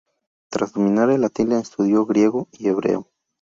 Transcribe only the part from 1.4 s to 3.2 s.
estudió griego y hebreo.